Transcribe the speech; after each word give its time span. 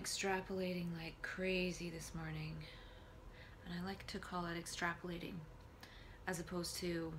Extrapolating 0.00 0.86
like 0.96 1.20
crazy 1.20 1.90
this 1.90 2.12
morning, 2.14 2.56
and 3.64 3.74
I 3.78 3.86
like 3.86 4.06
to 4.06 4.18
call 4.18 4.46
it 4.46 4.58
extrapolating 4.58 5.34
as 6.26 6.40
opposed 6.40 6.76
to 6.76 7.12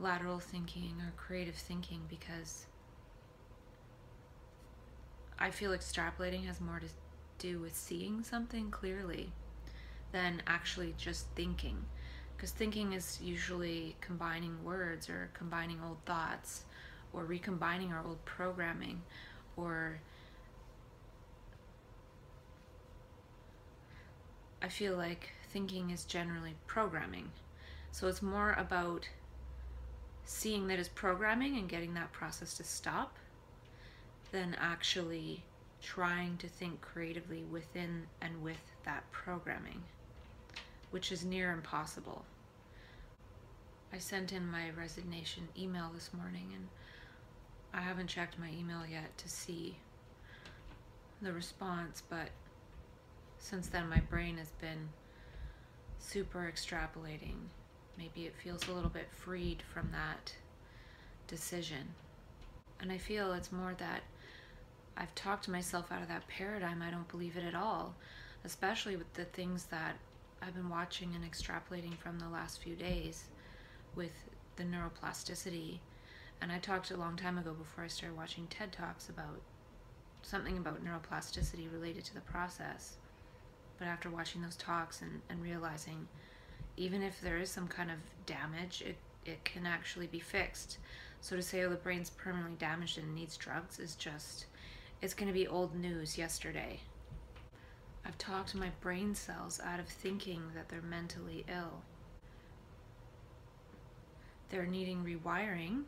lateral 0.00 0.38
thinking 0.38 0.94
or 1.00 1.12
creative 1.16 1.54
thinking 1.54 2.00
because 2.08 2.64
I 5.38 5.50
feel 5.50 5.72
extrapolating 5.72 6.46
has 6.46 6.58
more 6.58 6.80
to 6.80 6.86
do 7.38 7.58
with 7.58 7.76
seeing 7.76 8.22
something 8.22 8.70
clearly 8.70 9.30
than 10.12 10.42
actually 10.46 10.94
just 10.96 11.26
thinking. 11.34 11.84
Because 12.34 12.50
thinking 12.50 12.94
is 12.94 13.20
usually 13.22 13.94
combining 14.00 14.64
words 14.64 15.10
or 15.10 15.28
combining 15.34 15.80
old 15.86 15.98
thoughts 16.06 16.64
or 17.12 17.26
recombining 17.26 17.92
our 17.92 18.04
old 18.06 18.24
programming 18.24 19.02
or 19.56 20.00
I 24.64 24.68
feel 24.68 24.96
like 24.96 25.28
thinking 25.52 25.90
is 25.90 26.04
generally 26.04 26.54
programming. 26.66 27.30
So 27.92 28.08
it's 28.08 28.22
more 28.22 28.54
about 28.56 29.06
seeing 30.24 30.68
that 30.68 30.78
as 30.78 30.88
programming 30.88 31.58
and 31.58 31.68
getting 31.68 31.92
that 31.94 32.12
process 32.12 32.56
to 32.56 32.64
stop 32.64 33.18
than 34.32 34.56
actually 34.58 35.44
trying 35.82 36.38
to 36.38 36.48
think 36.48 36.80
creatively 36.80 37.44
within 37.44 38.06
and 38.22 38.42
with 38.42 38.72
that 38.86 39.04
programming, 39.12 39.82
which 40.92 41.12
is 41.12 41.26
near 41.26 41.52
impossible. 41.52 42.24
I 43.92 43.98
sent 43.98 44.32
in 44.32 44.50
my 44.50 44.70
resignation 44.70 45.46
email 45.58 45.90
this 45.94 46.10
morning 46.14 46.48
and 46.54 46.68
I 47.74 47.82
haven't 47.82 48.06
checked 48.06 48.38
my 48.38 48.48
email 48.58 48.86
yet 48.90 49.18
to 49.18 49.28
see 49.28 49.76
the 51.20 51.34
response, 51.34 52.02
but 52.08 52.30
since 53.44 53.68
then 53.68 53.90
my 53.90 54.00
brain 54.00 54.38
has 54.38 54.52
been 54.52 54.88
super 55.98 56.50
extrapolating. 56.50 57.36
Maybe 57.98 58.24
it 58.24 58.34
feels 58.42 58.66
a 58.66 58.72
little 58.72 58.88
bit 58.88 59.06
freed 59.10 59.62
from 59.74 59.90
that 59.92 60.32
decision. 61.28 61.88
And 62.80 62.90
I 62.90 62.96
feel 62.96 63.34
it's 63.34 63.52
more 63.52 63.74
that 63.76 64.00
I've 64.96 65.14
talked 65.14 65.46
myself 65.46 65.92
out 65.92 66.00
of 66.00 66.08
that 66.08 66.26
paradigm. 66.26 66.80
I 66.80 66.90
don't 66.90 67.08
believe 67.08 67.36
it 67.36 67.44
at 67.44 67.54
all, 67.54 67.94
especially 68.46 68.96
with 68.96 69.12
the 69.12 69.26
things 69.26 69.64
that 69.64 69.96
I've 70.40 70.54
been 70.54 70.70
watching 70.70 71.14
and 71.14 71.30
extrapolating 71.30 71.98
from 71.98 72.18
the 72.18 72.28
last 72.28 72.62
few 72.62 72.74
days 72.74 73.24
with 73.94 74.12
the 74.56 74.64
neuroplasticity. 74.64 75.80
And 76.40 76.50
I 76.50 76.58
talked 76.58 76.90
a 76.90 76.96
long 76.96 77.16
time 77.16 77.36
ago 77.36 77.52
before 77.52 77.84
I 77.84 77.88
started 77.88 78.16
watching 78.16 78.46
TED 78.46 78.72
Talks 78.72 79.10
about 79.10 79.42
something 80.22 80.56
about 80.56 80.82
neuroplasticity 80.82 81.70
related 81.70 82.04
to 82.06 82.14
the 82.14 82.22
process. 82.22 82.96
But 83.78 83.88
after 83.88 84.08
watching 84.10 84.42
those 84.42 84.56
talks 84.56 85.02
and, 85.02 85.20
and 85.28 85.42
realizing 85.42 86.08
even 86.76 87.02
if 87.02 87.20
there 87.20 87.38
is 87.38 87.50
some 87.50 87.68
kind 87.68 87.90
of 87.90 87.96
damage, 88.26 88.82
it, 88.86 88.96
it 89.24 89.44
can 89.44 89.66
actually 89.66 90.06
be 90.06 90.20
fixed. 90.20 90.78
So 91.20 91.36
to 91.36 91.42
say, 91.42 91.62
oh, 91.62 91.70
the 91.70 91.76
brain's 91.76 92.10
permanently 92.10 92.56
damaged 92.58 92.98
and 92.98 93.14
needs 93.14 93.36
drugs 93.36 93.78
is 93.78 93.94
just, 93.94 94.46
it's 95.00 95.14
going 95.14 95.28
to 95.28 95.32
be 95.32 95.46
old 95.46 95.74
news 95.74 96.18
yesterday. 96.18 96.80
I've 98.06 98.18
talked 98.18 98.54
my 98.54 98.70
brain 98.80 99.14
cells 99.14 99.60
out 99.64 99.80
of 99.80 99.88
thinking 99.88 100.42
that 100.54 100.68
they're 100.68 100.82
mentally 100.82 101.44
ill. 101.48 101.80
They're 104.50 104.66
needing 104.66 105.02
rewiring, 105.02 105.84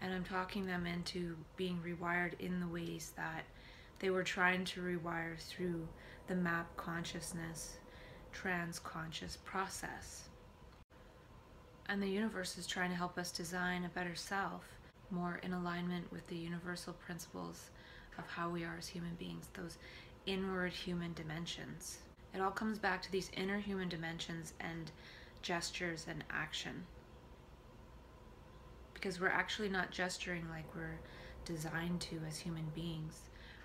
and 0.00 0.14
I'm 0.14 0.24
talking 0.24 0.66
them 0.66 0.86
into 0.86 1.36
being 1.56 1.80
rewired 1.84 2.38
in 2.38 2.60
the 2.60 2.68
ways 2.68 3.12
that 3.16 3.44
they 3.98 4.10
were 4.10 4.22
trying 4.22 4.64
to 4.66 4.80
rewire 4.80 5.38
through 5.38 5.88
the 6.26 6.34
map 6.34 6.76
consciousness 6.76 7.76
transconscious 8.32 9.38
process. 9.44 10.28
And 11.88 12.02
the 12.02 12.08
universe 12.08 12.58
is 12.58 12.66
trying 12.66 12.90
to 12.90 12.96
help 12.96 13.16
us 13.16 13.30
design 13.30 13.84
a 13.84 13.88
better 13.88 14.14
self, 14.14 14.64
more 15.10 15.40
in 15.42 15.54
alignment 15.54 16.12
with 16.12 16.26
the 16.26 16.36
universal 16.36 16.92
principles 16.92 17.70
of 18.18 18.26
how 18.26 18.50
we 18.50 18.64
are 18.64 18.76
as 18.78 18.88
human 18.88 19.14
beings, 19.14 19.48
those 19.54 19.78
inward 20.26 20.72
human 20.72 21.14
dimensions. 21.14 21.98
It 22.34 22.40
all 22.40 22.50
comes 22.50 22.78
back 22.78 23.00
to 23.02 23.12
these 23.12 23.30
inner 23.34 23.58
human 23.58 23.88
dimensions 23.88 24.52
and 24.60 24.90
gestures 25.40 26.06
and 26.08 26.22
action. 26.28 26.84
Because 28.92 29.20
we're 29.20 29.28
actually 29.28 29.68
not 29.68 29.90
gesturing 29.92 30.46
like 30.50 30.66
we're 30.74 30.98
designed 31.46 32.00
to 32.02 32.20
as 32.28 32.36
human 32.36 32.66
beings. 32.74 33.20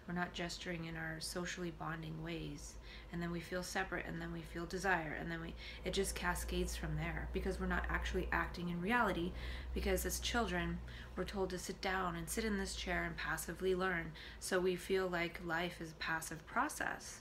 We're 0.07 0.13
not 0.13 0.33
gesturing 0.33 0.85
in 0.85 0.95
our 0.95 1.17
socially 1.19 1.71
bonding 1.77 2.23
ways. 2.23 2.73
And 3.13 3.21
then 3.21 3.31
we 3.31 3.39
feel 3.39 3.63
separate 3.63 4.05
and 4.07 4.21
then 4.21 4.31
we 4.31 4.41
feel 4.41 4.65
desire 4.65 5.17
and 5.19 5.29
then 5.29 5.41
we 5.41 5.53
it 5.85 5.93
just 5.93 6.15
cascades 6.15 6.75
from 6.75 6.95
there 6.95 7.27
because 7.33 7.59
we're 7.59 7.67
not 7.67 7.85
actually 7.89 8.27
acting 8.31 8.69
in 8.69 8.81
reality 8.81 9.31
because 9.73 10.05
as 10.05 10.19
children 10.19 10.79
we're 11.15 11.23
told 11.23 11.49
to 11.49 11.59
sit 11.59 11.81
down 11.81 12.15
and 12.15 12.29
sit 12.29 12.45
in 12.45 12.57
this 12.57 12.75
chair 12.75 13.03
and 13.03 13.17
passively 13.17 13.75
learn. 13.75 14.11
So 14.39 14.59
we 14.59 14.75
feel 14.75 15.07
like 15.07 15.41
life 15.45 15.81
is 15.81 15.91
a 15.91 15.95
passive 15.95 16.45
process. 16.47 17.19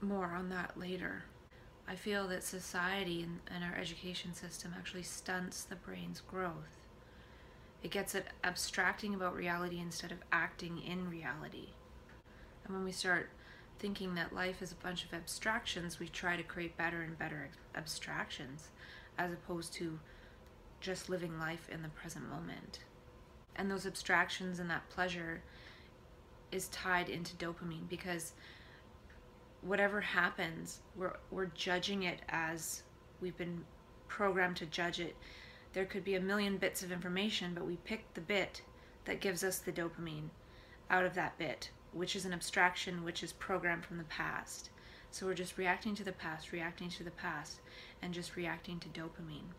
More 0.00 0.32
on 0.32 0.48
that 0.50 0.78
later. 0.78 1.24
I 1.86 1.96
feel 1.96 2.28
that 2.28 2.44
society 2.44 3.22
and, 3.22 3.40
and 3.48 3.64
our 3.64 3.76
education 3.76 4.32
system 4.32 4.74
actually 4.76 5.02
stunts 5.02 5.64
the 5.64 5.76
brain's 5.76 6.20
growth. 6.20 6.80
It 7.82 7.90
gets 7.90 8.14
it 8.14 8.26
abstracting 8.44 9.14
about 9.14 9.34
reality 9.34 9.78
instead 9.78 10.12
of 10.12 10.18
acting 10.32 10.82
in 10.82 11.08
reality. 11.08 11.68
And 12.64 12.74
when 12.74 12.84
we 12.84 12.92
start 12.92 13.30
thinking 13.78 14.14
that 14.14 14.34
life 14.34 14.60
is 14.60 14.72
a 14.72 14.76
bunch 14.76 15.04
of 15.04 15.14
abstractions, 15.14 15.98
we 15.98 16.08
try 16.08 16.36
to 16.36 16.42
create 16.42 16.76
better 16.76 17.00
and 17.00 17.18
better 17.18 17.48
abstractions 17.74 18.68
as 19.18 19.32
opposed 19.32 19.72
to 19.74 19.98
just 20.80 21.08
living 21.08 21.38
life 21.38 21.68
in 21.70 21.82
the 21.82 21.88
present 21.88 22.28
moment. 22.28 22.80
And 23.56 23.70
those 23.70 23.86
abstractions 23.86 24.58
and 24.58 24.70
that 24.70 24.88
pleasure 24.90 25.42
is 26.52 26.68
tied 26.68 27.08
into 27.08 27.36
dopamine 27.36 27.88
because 27.88 28.32
whatever 29.62 30.00
happens, 30.00 30.80
we're, 30.96 31.16
we're 31.30 31.46
judging 31.46 32.02
it 32.04 32.20
as 32.28 32.82
we've 33.20 33.36
been 33.36 33.64
programmed 34.08 34.56
to 34.56 34.66
judge 34.66 35.00
it 35.00 35.16
there 35.72 35.84
could 35.84 36.04
be 36.04 36.16
a 36.16 36.20
million 36.20 36.56
bits 36.56 36.82
of 36.82 36.90
information, 36.90 37.54
but 37.54 37.66
we 37.66 37.76
pick 37.76 38.14
the 38.14 38.20
bit 38.20 38.62
that 39.04 39.20
gives 39.20 39.44
us 39.44 39.58
the 39.58 39.72
dopamine 39.72 40.30
out 40.90 41.04
of 41.04 41.14
that 41.14 41.38
bit, 41.38 41.70
which 41.92 42.16
is 42.16 42.24
an 42.24 42.32
abstraction 42.32 43.04
which 43.04 43.22
is 43.22 43.32
programmed 43.32 43.84
from 43.84 43.98
the 43.98 44.04
past. 44.04 44.70
So 45.12 45.26
we're 45.26 45.34
just 45.34 45.58
reacting 45.58 45.94
to 45.96 46.04
the 46.04 46.12
past, 46.12 46.52
reacting 46.52 46.88
to 46.90 47.04
the 47.04 47.10
past, 47.12 47.60
and 48.02 48.12
just 48.12 48.36
reacting 48.36 48.80
to 48.80 48.88
dopamine. 48.88 49.52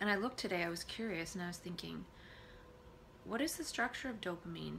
And 0.00 0.10
I 0.10 0.16
looked 0.16 0.38
today, 0.38 0.64
I 0.64 0.70
was 0.70 0.84
curious, 0.84 1.34
and 1.34 1.44
I 1.44 1.48
was 1.48 1.56
thinking, 1.58 2.04
what 3.24 3.40
is 3.40 3.56
the 3.56 3.64
structure 3.64 4.08
of 4.08 4.20
dopamine? 4.20 4.78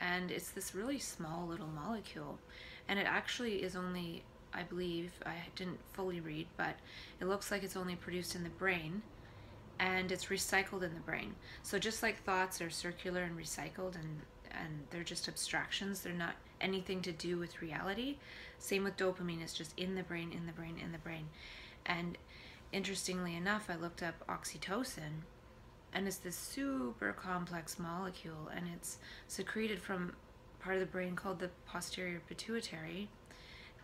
And 0.00 0.30
it's 0.30 0.50
this 0.50 0.74
really 0.74 0.98
small 0.98 1.46
little 1.46 1.66
molecule. 1.68 2.38
And 2.88 2.98
it 2.98 3.06
actually 3.06 3.62
is 3.62 3.76
only, 3.76 4.24
I 4.52 4.62
believe, 4.62 5.12
I 5.24 5.36
didn't 5.56 5.78
fully 5.92 6.20
read, 6.20 6.46
but 6.56 6.76
it 7.20 7.26
looks 7.26 7.50
like 7.50 7.62
it's 7.62 7.76
only 7.76 7.96
produced 7.96 8.34
in 8.34 8.42
the 8.44 8.50
brain 8.50 9.02
and 9.82 10.12
it's 10.12 10.26
recycled 10.26 10.84
in 10.84 10.94
the 10.94 11.00
brain. 11.00 11.34
So 11.64 11.76
just 11.76 12.04
like 12.04 12.22
thoughts 12.22 12.62
are 12.62 12.70
circular 12.70 13.22
and 13.22 13.36
recycled 13.36 13.96
and 13.96 14.20
and 14.52 14.84
they're 14.90 15.02
just 15.02 15.28
abstractions, 15.28 16.02
they're 16.02 16.12
not 16.12 16.34
anything 16.60 17.00
to 17.00 17.10
do 17.10 17.38
with 17.38 17.62
reality. 17.62 18.18
Same 18.58 18.84
with 18.84 18.98
dopamine, 18.98 19.42
it's 19.42 19.54
just 19.54 19.76
in 19.78 19.94
the 19.94 20.02
brain, 20.02 20.30
in 20.30 20.46
the 20.46 20.52
brain, 20.52 20.78
in 20.78 20.92
the 20.92 20.98
brain. 20.98 21.26
And 21.86 22.18
interestingly 22.70 23.34
enough, 23.34 23.70
I 23.70 23.76
looked 23.76 24.02
up 24.02 24.14
oxytocin 24.28 25.24
and 25.94 26.06
it's 26.06 26.18
this 26.18 26.36
super 26.36 27.12
complex 27.12 27.78
molecule 27.78 28.50
and 28.54 28.66
it's 28.74 28.98
secreted 29.26 29.80
from 29.80 30.14
part 30.60 30.76
of 30.76 30.80
the 30.80 30.86
brain 30.86 31.16
called 31.16 31.38
the 31.38 31.50
posterior 31.66 32.20
pituitary 32.28 33.08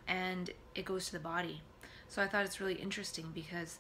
and 0.07 0.51
it 0.75 0.85
goes 0.85 1.07
to 1.07 1.13
the 1.13 1.19
body. 1.19 1.63
So 2.09 2.23
I 2.23 2.29
thought 2.29 2.45
it's 2.45 2.61
really 2.61 2.75
interesting 2.75 3.33
because 3.35 3.79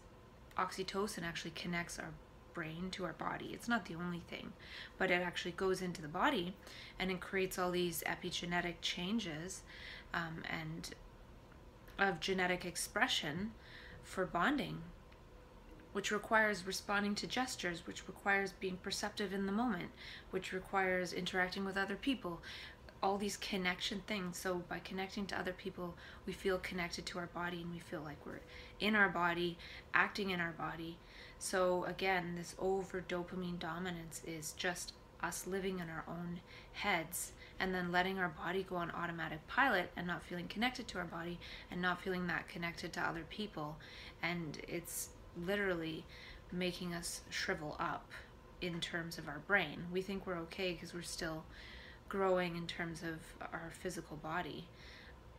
oxytocin 0.58 1.22
actually 1.22 1.52
connects 1.52 1.98
our 1.98 2.10
brain 2.54 2.90
to 2.90 3.04
our 3.04 3.12
body. 3.12 3.50
It's 3.52 3.68
not 3.68 3.86
the 3.86 3.94
only 3.94 4.20
thing, 4.28 4.52
but 4.98 5.10
it 5.10 5.22
actually 5.22 5.52
goes 5.52 5.80
into 5.80 6.02
the 6.02 6.08
body 6.08 6.54
and 6.98 7.10
it 7.10 7.20
creates 7.20 7.58
all 7.58 7.70
these 7.70 8.02
epigenetic 8.06 8.74
changes 8.82 9.62
um, 10.12 10.42
and 10.50 10.90
of 11.98 12.20
genetic 12.20 12.64
expression 12.64 13.52
for 14.02 14.24
bonding, 14.24 14.78
which 15.92 16.10
requires 16.10 16.66
responding 16.66 17.14
to 17.16 17.26
gestures, 17.26 17.86
which 17.86 18.08
requires 18.08 18.52
being 18.52 18.78
perceptive 18.78 19.32
in 19.32 19.46
the 19.46 19.52
moment, 19.52 19.90
which 20.30 20.52
requires 20.52 21.12
interacting 21.12 21.64
with 21.64 21.76
other 21.76 21.96
people, 21.96 22.40
all 23.02 23.18
these 23.18 23.36
connection 23.36 24.02
things. 24.06 24.38
So 24.38 24.62
by 24.68 24.80
connecting 24.80 25.26
to 25.26 25.38
other 25.38 25.52
people, 25.52 25.94
we 26.26 26.32
feel 26.32 26.58
connected 26.58 27.06
to 27.06 27.18
our 27.18 27.26
body 27.26 27.62
and 27.62 27.72
we 27.72 27.78
feel 27.78 28.00
like 28.00 28.24
we're 28.26 28.40
in 28.80 28.94
our 28.94 29.08
body, 29.08 29.58
acting 29.94 30.30
in 30.30 30.40
our 30.40 30.52
body. 30.52 30.98
So 31.38 31.84
again, 31.84 32.34
this 32.36 32.54
over 32.58 33.04
dopamine 33.06 33.58
dominance 33.58 34.22
is 34.26 34.52
just 34.52 34.92
us 35.22 35.46
living 35.46 35.78
in 35.78 35.88
our 35.88 36.04
own 36.08 36.40
heads 36.72 37.32
and 37.60 37.74
then 37.74 37.90
letting 37.90 38.18
our 38.18 38.28
body 38.28 38.64
go 38.68 38.76
on 38.76 38.90
automatic 38.92 39.46
pilot 39.48 39.90
and 39.96 40.06
not 40.06 40.22
feeling 40.22 40.46
connected 40.46 40.86
to 40.88 40.98
our 40.98 41.04
body 41.04 41.38
and 41.70 41.82
not 41.82 42.00
feeling 42.00 42.26
that 42.26 42.48
connected 42.48 42.92
to 42.92 43.00
other 43.00 43.24
people. 43.28 43.76
And 44.22 44.58
it's 44.68 45.10
literally 45.36 46.04
making 46.52 46.94
us 46.94 47.22
shrivel 47.30 47.76
up 47.78 48.10
in 48.60 48.80
terms 48.80 49.18
of 49.18 49.28
our 49.28 49.40
brain. 49.46 49.86
We 49.92 50.02
think 50.02 50.26
we're 50.26 50.38
okay 50.40 50.72
because 50.72 50.94
we're 50.94 51.02
still 51.02 51.44
growing 52.08 52.56
in 52.56 52.66
terms 52.66 53.02
of 53.02 53.18
our 53.52 53.70
physical 53.80 54.16
body. 54.16 54.66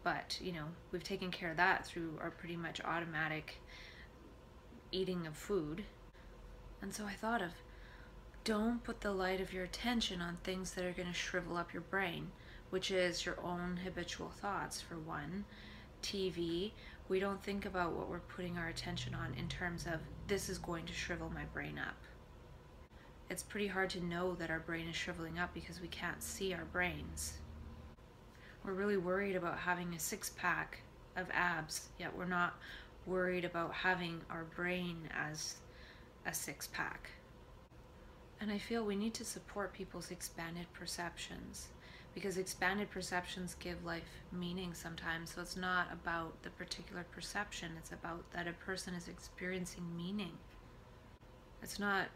But, 0.03 0.39
you 0.41 0.51
know, 0.51 0.65
we've 0.91 1.03
taken 1.03 1.31
care 1.31 1.51
of 1.51 1.57
that 1.57 1.85
through 1.85 2.17
our 2.21 2.31
pretty 2.31 2.55
much 2.55 2.79
automatic 2.81 3.61
eating 4.91 5.27
of 5.27 5.35
food. 5.35 5.83
And 6.81 6.93
so 6.93 7.05
I 7.05 7.13
thought 7.13 7.41
of 7.41 7.51
don't 8.43 8.83
put 8.83 9.01
the 9.01 9.11
light 9.11 9.41
of 9.41 9.53
your 9.53 9.65
attention 9.65 10.21
on 10.21 10.37
things 10.37 10.71
that 10.71 10.85
are 10.85 10.93
going 10.93 11.09
to 11.09 11.13
shrivel 11.13 11.57
up 11.57 11.73
your 11.73 11.81
brain, 11.81 12.31
which 12.69 12.89
is 12.89 13.25
your 13.25 13.39
own 13.43 13.79
habitual 13.83 14.29
thoughts, 14.29 14.81
for 14.81 14.95
one. 14.97 15.45
TV, 16.01 16.71
we 17.09 17.19
don't 17.19 17.43
think 17.43 17.65
about 17.65 17.91
what 17.91 18.09
we're 18.09 18.19
putting 18.19 18.57
our 18.57 18.69
attention 18.69 19.13
on 19.13 19.33
in 19.33 19.49
terms 19.49 19.85
of 19.85 19.99
this 20.27 20.47
is 20.47 20.57
going 20.57 20.85
to 20.85 20.93
shrivel 20.93 21.29
my 21.29 21.43
brain 21.53 21.77
up 21.77 21.97
it's 23.29 23.43
pretty 23.43 23.67
hard 23.67 23.89
to 23.91 24.03
know 24.03 24.33
that 24.35 24.49
our 24.49 24.59
brain 24.59 24.87
is 24.87 24.95
shriveling 24.95 25.37
up 25.37 25.53
because 25.53 25.81
we 25.81 25.87
can't 25.87 26.21
see 26.23 26.53
our 26.53 26.65
brains. 26.65 27.33
We're 28.63 28.73
really 28.73 28.97
worried 28.97 29.35
about 29.35 29.59
having 29.59 29.93
a 29.93 29.99
six 29.99 30.31
pack 30.31 30.81
of 31.15 31.27
abs, 31.31 31.89
yet 31.97 32.15
we're 32.15 32.25
not 32.25 32.59
worried 33.05 33.45
about 33.45 33.73
having 33.73 34.21
our 34.29 34.45
brain 34.55 35.09
as 35.15 35.55
a 36.25 36.33
six 36.33 36.67
pack. 36.67 37.09
And 38.41 38.51
I 38.51 38.57
feel 38.57 38.83
we 38.83 38.95
need 38.95 39.13
to 39.15 39.25
support 39.25 39.73
people's 39.73 40.11
expanded 40.11 40.65
perceptions 40.73 41.67
because 42.13 42.37
expanded 42.37 42.89
perceptions 42.89 43.55
give 43.59 43.83
life 43.85 44.23
meaning 44.31 44.73
sometimes. 44.73 45.33
So 45.33 45.41
it's 45.41 45.57
not 45.57 45.87
about 45.91 46.41
the 46.43 46.49
particular 46.51 47.05
perception, 47.11 47.71
it's 47.77 47.91
about 47.91 48.29
that 48.31 48.47
a 48.47 48.53
person 48.53 48.93
is 48.93 49.07
experiencing 49.07 49.85
meaning. 49.95 50.31
It's 51.61 51.79
not 51.79 52.07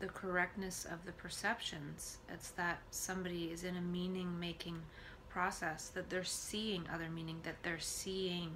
the 0.00 0.06
correctness 0.06 0.84
of 0.84 1.04
the 1.04 1.12
perceptions. 1.12 2.18
It's 2.32 2.50
that 2.50 2.78
somebody 2.90 3.46
is 3.46 3.64
in 3.64 3.76
a 3.76 3.80
meaning 3.80 4.38
making 4.38 4.80
process, 5.28 5.88
that 5.88 6.08
they're 6.08 6.24
seeing 6.24 6.84
other 6.92 7.10
meaning, 7.10 7.40
that 7.42 7.62
they're 7.62 7.78
seeing. 7.78 8.50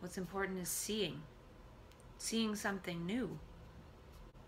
What's 0.00 0.18
important 0.18 0.58
is 0.58 0.68
seeing, 0.68 1.22
seeing 2.18 2.54
something 2.54 3.06
new. 3.06 3.38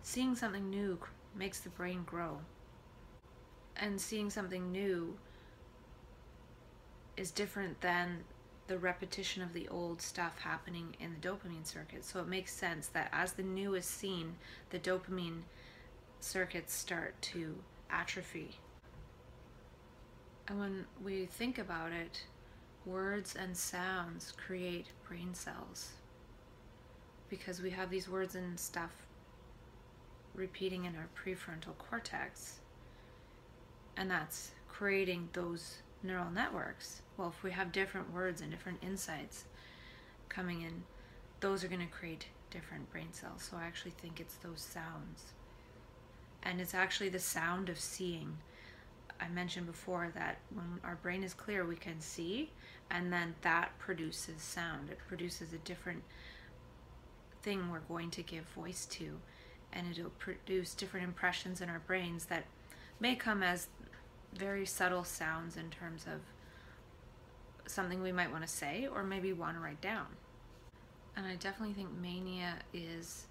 Seeing 0.02 0.34
something 0.34 0.68
new 0.70 0.98
makes 1.36 1.60
the 1.60 1.70
brain 1.70 2.02
grow. 2.04 2.38
And 3.76 4.00
seeing 4.00 4.30
something 4.30 4.72
new 4.72 5.16
is 7.16 7.30
different 7.30 7.80
than 7.80 8.24
the 8.68 8.78
repetition 8.78 9.42
of 9.42 9.52
the 9.52 9.66
old 9.68 10.00
stuff 10.00 10.38
happening 10.38 10.94
in 11.00 11.14
the 11.14 11.28
dopamine 11.28 11.66
circuit. 11.66 12.04
So 12.04 12.20
it 12.20 12.28
makes 12.28 12.52
sense 12.52 12.86
that 12.88 13.08
as 13.12 13.32
the 13.32 13.42
new 13.42 13.74
is 13.74 13.86
seen, 13.86 14.36
the 14.70 14.78
dopamine 14.78 15.40
circuits 16.20 16.74
start 16.74 17.20
to 17.22 17.56
atrophy. 17.90 18.58
And 20.46 20.60
when 20.60 20.86
we 21.02 21.26
think 21.26 21.58
about 21.58 21.92
it, 21.92 22.24
words 22.84 23.34
and 23.34 23.56
sounds 23.56 24.32
create 24.32 24.86
brain 25.06 25.34
cells 25.34 25.90
because 27.28 27.60
we 27.60 27.70
have 27.70 27.90
these 27.90 28.08
words 28.08 28.34
and 28.34 28.58
stuff 28.58 28.92
repeating 30.34 30.84
in 30.84 30.94
our 30.96 31.08
prefrontal 31.14 31.76
cortex, 31.78 32.60
and 33.96 34.10
that's 34.10 34.52
creating 34.68 35.28
those 35.32 35.78
neural 36.02 36.30
networks. 36.30 37.02
Well, 37.18 37.34
if 37.36 37.42
we 37.42 37.50
have 37.50 37.72
different 37.72 38.14
words 38.14 38.40
and 38.40 38.50
different 38.50 38.78
insights 38.80 39.44
coming 40.28 40.62
in, 40.62 40.84
those 41.40 41.64
are 41.64 41.68
going 41.68 41.86
to 41.86 41.92
create 41.92 42.26
different 42.50 42.90
brain 42.92 43.12
cells. 43.12 43.42
So 43.50 43.56
I 43.56 43.64
actually 43.64 43.90
think 43.90 44.20
it's 44.20 44.36
those 44.36 44.60
sounds. 44.60 45.32
And 46.44 46.60
it's 46.60 46.74
actually 46.74 47.08
the 47.08 47.18
sound 47.18 47.68
of 47.68 47.80
seeing. 47.80 48.38
I 49.20 49.28
mentioned 49.28 49.66
before 49.66 50.12
that 50.14 50.38
when 50.54 50.78
our 50.84 50.94
brain 51.02 51.24
is 51.24 51.34
clear, 51.34 51.66
we 51.66 51.74
can 51.74 52.00
see, 52.00 52.52
and 52.88 53.12
then 53.12 53.34
that 53.42 53.76
produces 53.80 54.40
sound. 54.40 54.88
It 54.88 54.98
produces 55.08 55.52
a 55.52 55.58
different 55.58 56.04
thing 57.42 57.68
we're 57.68 57.80
going 57.80 58.10
to 58.12 58.22
give 58.22 58.44
voice 58.44 58.86
to, 58.86 59.18
and 59.72 59.90
it'll 59.90 60.10
produce 60.10 60.72
different 60.72 61.04
impressions 61.04 61.60
in 61.60 61.68
our 61.68 61.80
brains 61.80 62.26
that 62.26 62.44
may 63.00 63.16
come 63.16 63.42
as 63.42 63.66
very 64.32 64.64
subtle 64.64 65.02
sounds 65.02 65.56
in 65.56 65.70
terms 65.70 66.06
of 66.06 66.20
something 67.70 68.02
we 68.02 68.12
might 68.12 68.30
want 68.30 68.42
to 68.42 68.48
say 68.48 68.88
or 68.92 69.02
maybe 69.02 69.32
want 69.32 69.56
to 69.56 69.60
write 69.60 69.80
down. 69.80 70.06
And 71.16 71.26
I 71.26 71.34
definitely 71.34 71.74
think 71.74 71.88
mania 72.00 72.54
is 72.72 73.26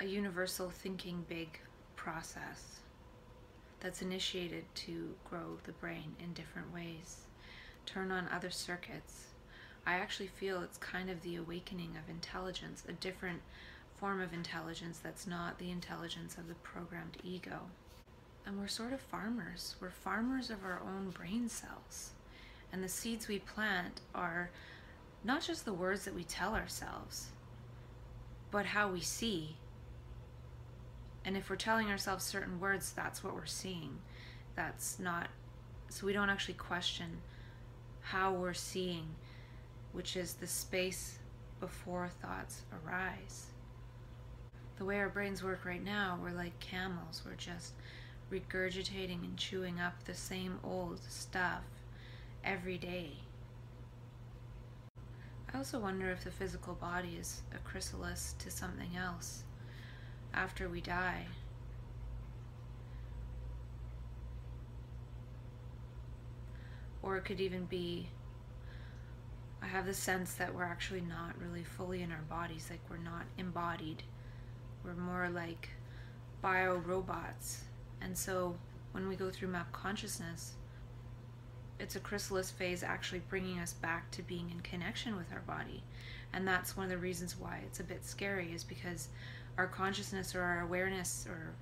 a 0.00 0.06
universal 0.06 0.70
thinking 0.70 1.24
big 1.28 1.60
process 1.96 2.80
that's 3.80 4.02
initiated 4.02 4.64
to 4.74 5.14
grow 5.28 5.58
the 5.64 5.72
brain 5.72 6.14
in 6.22 6.32
different 6.32 6.72
ways, 6.72 7.18
turn 7.86 8.10
on 8.10 8.28
other 8.28 8.50
circuits. 8.50 9.26
I 9.86 9.94
actually 9.94 10.28
feel 10.28 10.62
it's 10.62 10.78
kind 10.78 11.10
of 11.10 11.22
the 11.22 11.36
awakening 11.36 11.96
of 11.96 12.08
intelligence, 12.10 12.84
a 12.88 12.92
different 12.92 13.40
form 13.98 14.20
of 14.20 14.32
intelligence 14.32 14.98
that's 15.02 15.26
not 15.26 15.58
the 15.58 15.70
intelligence 15.70 16.36
of 16.38 16.48
the 16.48 16.54
programmed 16.54 17.16
ego. 17.24 17.60
And 18.48 18.58
we're 18.58 18.66
sort 18.66 18.94
of 18.94 19.00
farmers. 19.02 19.76
We're 19.78 19.90
farmers 19.90 20.48
of 20.48 20.64
our 20.64 20.80
own 20.82 21.10
brain 21.10 21.50
cells. 21.50 22.12
And 22.72 22.82
the 22.82 22.88
seeds 22.88 23.28
we 23.28 23.40
plant 23.40 24.00
are 24.14 24.48
not 25.22 25.42
just 25.42 25.66
the 25.66 25.74
words 25.74 26.06
that 26.06 26.14
we 26.14 26.24
tell 26.24 26.54
ourselves, 26.54 27.26
but 28.50 28.64
how 28.64 28.88
we 28.88 29.00
see. 29.00 29.56
And 31.26 31.36
if 31.36 31.50
we're 31.50 31.56
telling 31.56 31.90
ourselves 31.90 32.24
certain 32.24 32.58
words, 32.58 32.90
that's 32.92 33.22
what 33.22 33.34
we're 33.34 33.44
seeing. 33.44 33.98
That's 34.56 34.98
not, 34.98 35.28
so 35.90 36.06
we 36.06 36.14
don't 36.14 36.30
actually 36.30 36.54
question 36.54 37.18
how 38.00 38.32
we're 38.32 38.54
seeing, 38.54 39.08
which 39.92 40.16
is 40.16 40.32
the 40.32 40.46
space 40.46 41.18
before 41.60 42.08
thoughts 42.22 42.62
arise. 42.72 43.48
The 44.78 44.86
way 44.86 45.00
our 45.00 45.10
brains 45.10 45.44
work 45.44 45.66
right 45.66 45.84
now, 45.84 46.18
we're 46.22 46.30
like 46.30 46.58
camels. 46.60 47.20
We're 47.26 47.34
just 47.34 47.74
regurgitating 48.30 49.24
and 49.24 49.36
chewing 49.36 49.80
up 49.80 50.04
the 50.04 50.14
same 50.14 50.58
old 50.62 51.00
stuff 51.08 51.64
every 52.44 52.78
day. 52.78 53.12
I 55.52 55.56
also 55.56 55.78
wonder 55.78 56.10
if 56.10 56.24
the 56.24 56.30
physical 56.30 56.74
body 56.74 57.16
is 57.18 57.42
a 57.54 57.58
chrysalis 57.58 58.34
to 58.40 58.50
something 58.50 58.96
else 58.96 59.44
after 60.34 60.68
we 60.68 60.80
die. 60.80 61.26
Or 67.02 67.16
it 67.16 67.24
could 67.24 67.40
even 67.40 67.64
be, 67.64 68.08
I 69.62 69.66
have 69.66 69.86
the 69.86 69.94
sense 69.94 70.34
that 70.34 70.54
we're 70.54 70.64
actually 70.64 71.00
not 71.00 71.40
really 71.40 71.64
fully 71.64 72.02
in 72.02 72.12
our 72.12 72.24
bodies, 72.28 72.68
like 72.68 72.80
we're 72.90 72.98
not 72.98 73.24
embodied. 73.38 74.02
We're 74.84 74.94
more 74.94 75.30
like 75.30 75.70
bio 76.42 76.76
robots 76.76 77.62
and 78.00 78.16
so 78.16 78.56
when 78.92 79.08
we 79.08 79.16
go 79.16 79.30
through 79.30 79.48
map 79.48 79.70
consciousness, 79.72 80.54
it's 81.78 81.96
a 81.96 82.00
chrysalis 82.00 82.50
phase 82.50 82.82
actually 82.82 83.22
bringing 83.28 83.60
us 83.60 83.72
back 83.72 84.10
to 84.10 84.22
being 84.22 84.50
in 84.50 84.60
connection 84.60 85.16
with 85.16 85.32
our 85.32 85.40
body. 85.40 85.82
And 86.32 86.46
that's 86.46 86.76
one 86.76 86.84
of 86.84 86.90
the 86.90 86.98
reasons 86.98 87.36
why 87.38 87.60
it's 87.64 87.80
a 87.80 87.84
bit 87.84 88.04
scary, 88.04 88.52
is 88.52 88.64
because 88.64 89.08
our 89.56 89.66
consciousness 89.66 90.34
or 90.34 90.42
our 90.42 90.60
awareness 90.60 91.26
or 91.28 91.54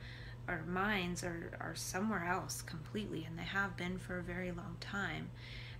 our 0.48 0.62
minds 0.64 1.22
are, 1.24 1.52
are 1.60 1.74
somewhere 1.74 2.24
else 2.24 2.62
completely, 2.62 3.24
and 3.24 3.38
they 3.38 3.42
have 3.42 3.76
been 3.76 3.98
for 3.98 4.18
a 4.18 4.22
very 4.22 4.52
long 4.52 4.76
time. 4.80 5.30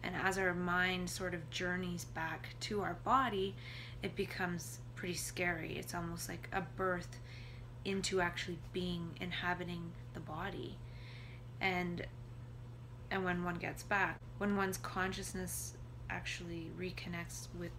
And 0.03 0.15
as 0.15 0.39
our 0.39 0.55
mind 0.55 1.09
sort 1.09 1.35
of 1.35 1.49
journeys 1.51 2.05
back 2.05 2.49
to 2.61 2.83
our 2.83 2.95
body, 3.05 3.55
it 4.03 4.15
becomes 4.15 4.81
pretty 4.95 5.15
scary. 5.15 5.77
It's 5.79 5.95
almost 5.95 6.29
like 6.29 6.49
a 6.53 6.61
birth 6.61 7.19
into 7.87 8.21
actually 8.21 8.59
being 8.73 9.11
inhabiting 9.21 9.93
the 10.13 10.21
body. 10.21 10.77
And 11.61 12.05
and 13.11 13.25
when 13.25 13.45
one 13.45 13.55
gets 13.55 13.85
back, 13.85 14.19
when 14.39 14.57
one's 14.57 14.77
consciousness 14.79 15.75
actually 16.11 16.71
reconnects 16.77 17.47
with 17.59 17.71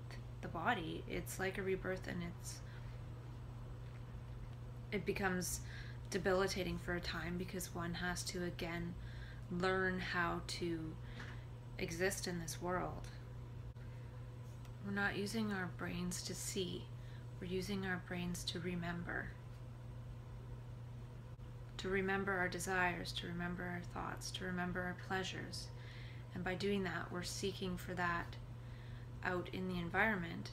the 0.42 0.48
body, 0.48 1.04
it's 1.10 1.40
like 1.40 1.58
a 1.58 1.62
rebirth 1.62 2.08
and 2.08 2.24
it's 2.24 2.62
it 4.92 5.06
becomes 5.06 5.60
debilitating 6.10 6.80
for 6.80 6.96
a 6.96 7.02
time 7.02 7.38
because 7.38 7.76
one 7.76 7.94
has 7.96 8.24
to 8.24 8.46
again 8.46 8.96
learn 9.52 10.00
how 10.00 10.40
to 10.48 10.80
exist 11.80 12.28
in 12.28 12.40
this 12.40 12.62
world. 12.62 13.10
We're 14.86 14.94
not 14.94 15.18
using 15.18 15.52
our 15.52 15.70
brains 15.78 16.24
to 16.24 16.34
see, 16.34 16.86
we're 17.42 17.48
using 17.48 17.86
our 17.86 18.02
brains 18.08 18.46
to 18.46 18.60
remember. 18.62 19.32
To 21.78 21.90
remember 21.90 22.34
our 22.34 22.48
desires, 22.48 23.12
to 23.14 23.28
remember 23.28 23.64
our 23.64 23.82
thoughts, 23.94 24.32
to 24.32 24.46
remember 24.46 24.82
our 24.82 24.98
pleasures. 25.08 25.68
And 26.34 26.44
by 26.44 26.56
doing 26.56 26.84
that, 26.84 27.12
we're 27.12 27.24
seeking 27.24 27.78
for 27.78 27.94
that 27.94 28.36
out 29.24 29.50
in 29.54 29.68
the 29.68 29.80
environment. 29.80 30.52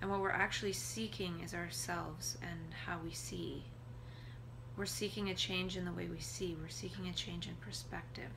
And 0.00 0.10
what 0.10 0.20
we're 0.20 0.30
actually 0.30 0.72
seeking 0.72 1.40
is 1.40 1.54
ourselves 1.54 2.38
and 2.42 2.74
how 2.86 2.98
we 3.02 3.12
see. 3.12 3.64
We're 4.76 4.86
seeking 4.86 5.30
a 5.30 5.34
change 5.34 5.76
in 5.76 5.84
the 5.84 5.92
way 5.92 6.06
we 6.06 6.20
see, 6.20 6.56
we're 6.60 6.68
seeking 6.68 7.08
a 7.08 7.12
change 7.12 7.48
in 7.48 7.54
perspective. 7.56 8.30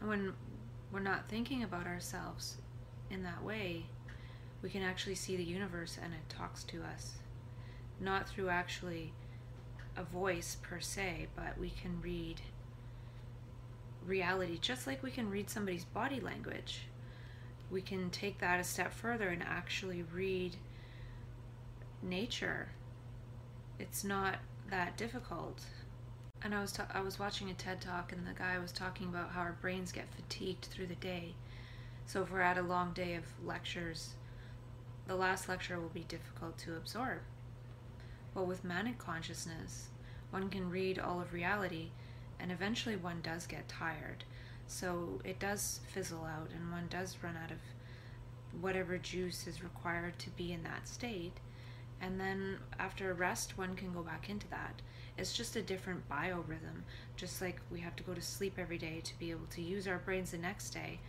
And 0.00 0.08
when 0.08 0.32
we're 0.92 1.00
not 1.00 1.28
thinking 1.28 1.62
about 1.62 1.86
ourselves 1.86 2.56
in 3.08 3.22
that 3.22 3.44
way, 3.44 3.86
we 4.62 4.68
can 4.68 4.82
actually 4.82 5.14
see 5.14 5.36
the 5.36 5.44
universe 5.44 5.96
and 6.02 6.12
it 6.12 6.28
talks 6.28 6.64
to 6.64 6.82
us. 6.82 7.12
Not 8.00 8.28
through 8.28 8.48
actually 8.48 9.12
a 9.96 10.02
voice 10.02 10.56
per 10.62 10.80
se, 10.80 11.28
but 11.34 11.58
we 11.58 11.70
can 11.70 12.00
read 12.00 12.40
reality 14.04 14.58
just 14.60 14.86
like 14.86 15.02
we 15.02 15.10
can 15.10 15.30
read 15.30 15.50
somebody's 15.50 15.84
body 15.84 16.20
language. 16.20 16.82
We 17.70 17.82
can 17.82 18.10
take 18.10 18.38
that 18.38 18.60
a 18.60 18.64
step 18.64 18.92
further 18.92 19.28
and 19.28 19.42
actually 19.42 20.02
read 20.02 20.56
nature. 22.02 22.68
It's 23.78 24.02
not 24.04 24.36
that 24.70 24.96
difficult. 24.96 25.62
And 26.42 26.54
I 26.54 26.60
was 26.60 26.72
ta- 26.72 26.88
I 26.92 27.00
was 27.00 27.18
watching 27.18 27.50
a 27.50 27.54
TED 27.54 27.80
talk 27.80 28.12
and 28.12 28.26
the 28.26 28.32
guy 28.32 28.58
was 28.58 28.72
talking 28.72 29.08
about 29.08 29.30
how 29.30 29.40
our 29.40 29.56
brains 29.60 29.92
get 29.92 30.12
fatigued 30.14 30.64
through 30.64 30.86
the 30.86 30.94
day. 30.94 31.34
So 32.06 32.22
if 32.22 32.32
we're 32.32 32.40
at 32.40 32.58
a 32.58 32.62
long 32.62 32.92
day 32.92 33.14
of 33.14 33.24
lectures, 33.44 34.14
the 35.06 35.14
last 35.14 35.48
lecture 35.48 35.78
will 35.78 35.88
be 35.90 36.04
difficult 36.04 36.58
to 36.58 36.76
absorb. 36.76 37.20
But 38.34 38.46
with 38.46 38.64
manic 38.64 38.98
consciousness, 38.98 39.88
one 40.30 40.48
can 40.48 40.70
read 40.70 40.98
all 40.98 41.20
of 41.20 41.32
reality 41.32 41.90
and 42.38 42.50
eventually 42.50 42.96
one 42.96 43.20
does 43.22 43.46
get 43.46 43.68
tired. 43.68 44.24
So 44.66 45.20
it 45.24 45.38
does 45.38 45.80
fizzle 45.92 46.24
out 46.24 46.50
and 46.54 46.70
one 46.70 46.86
does 46.88 47.16
run 47.22 47.36
out 47.36 47.50
of 47.50 47.58
whatever 48.60 48.98
juice 48.98 49.46
is 49.46 49.62
required 49.62 50.18
to 50.20 50.30
be 50.30 50.52
in 50.52 50.62
that 50.62 50.88
state. 50.88 51.36
And 52.00 52.18
then 52.18 52.58
after 52.78 53.10
a 53.10 53.14
rest, 53.14 53.58
one 53.58 53.76
can 53.76 53.92
go 53.92 54.02
back 54.02 54.30
into 54.30 54.48
that. 54.48 54.80
It's 55.18 55.36
just 55.36 55.56
a 55.56 55.62
different 55.62 56.08
biorhythm, 56.08 56.84
just 57.16 57.42
like 57.42 57.60
we 57.70 57.80
have 57.80 57.94
to 57.96 58.02
go 58.02 58.14
to 58.14 58.22
sleep 58.22 58.54
every 58.58 58.78
day 58.78 59.00
to 59.04 59.18
be 59.18 59.30
able 59.30 59.46
to 59.50 59.60
use 59.60 59.86
our 59.86 59.98
brains 59.98 60.30
the 60.30 60.38
next 60.38 60.70
day. 60.70 61.00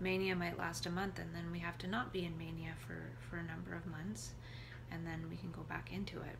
Mania 0.00 0.36
might 0.36 0.58
last 0.58 0.84
a 0.84 0.90
month, 0.90 1.18
and 1.18 1.34
then 1.34 1.50
we 1.50 1.60
have 1.60 1.78
to 1.78 1.86
not 1.86 2.12
be 2.12 2.24
in 2.24 2.36
mania 2.36 2.74
for, 2.86 3.12
for 3.30 3.36
a 3.36 3.42
number 3.42 3.74
of 3.74 3.86
months, 3.86 4.32
and 4.90 5.06
then 5.06 5.24
we 5.30 5.36
can 5.36 5.50
go 5.50 5.62
back 5.62 5.90
into 5.92 6.18
it. 6.18 6.36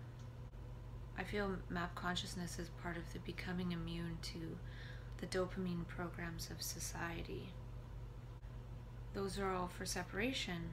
I 1.19 1.23
feel 1.23 1.57
map 1.69 1.95
consciousness 1.95 2.59
is 2.59 2.69
part 2.83 2.97
of 2.97 3.13
the 3.13 3.19
becoming 3.21 3.73
immune 3.73 4.19
to 4.23 4.59
the 5.19 5.27
dopamine 5.27 5.87
programs 5.87 6.51
of 6.51 6.61
society. 6.61 7.51
Those 9.15 9.39
are 9.39 9.53
all 9.53 9.69
for 9.69 9.87
separation. 9.87 10.71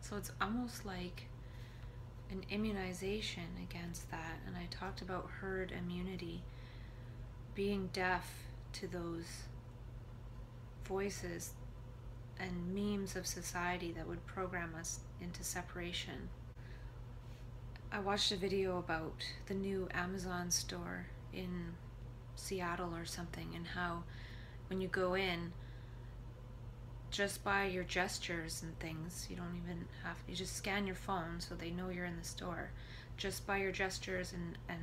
So 0.00 0.16
it's 0.16 0.30
almost 0.40 0.86
like 0.86 1.26
an 2.30 2.44
immunization 2.48 3.48
against 3.68 4.10
that. 4.10 4.38
And 4.46 4.56
I 4.56 4.66
talked 4.70 5.02
about 5.02 5.28
herd 5.40 5.72
immunity, 5.72 6.42
being 7.54 7.90
deaf 7.92 8.44
to 8.74 8.86
those 8.86 9.42
voices 10.84 11.52
and 12.38 12.72
memes 12.72 13.16
of 13.16 13.26
society 13.26 13.92
that 13.92 14.06
would 14.06 14.24
program 14.26 14.74
us 14.78 15.00
into 15.20 15.42
separation. 15.42 16.28
I 17.90 18.00
watched 18.00 18.32
a 18.32 18.36
video 18.36 18.78
about 18.78 19.24
the 19.46 19.54
new 19.54 19.88
Amazon 19.94 20.50
store 20.50 21.06
in 21.32 21.72
Seattle 22.36 22.94
or 22.94 23.06
something, 23.06 23.52
and 23.54 23.66
how 23.66 24.04
when 24.68 24.82
you 24.82 24.88
go 24.88 25.14
in, 25.14 25.52
just 27.10 27.42
by 27.42 27.64
your 27.64 27.84
gestures 27.84 28.62
and 28.62 28.78
things, 28.78 29.26
you 29.30 29.36
don't 29.36 29.58
even 29.64 29.86
have 30.04 30.16
you 30.28 30.34
just 30.34 30.54
scan 30.54 30.86
your 30.86 30.96
phone 30.96 31.40
so 31.40 31.54
they 31.54 31.70
know 31.70 31.88
you're 31.88 32.04
in 32.04 32.18
the 32.18 32.24
store. 32.24 32.72
Just 33.16 33.46
by 33.46 33.56
your 33.56 33.72
gestures 33.72 34.34
and 34.34 34.58
and 34.68 34.82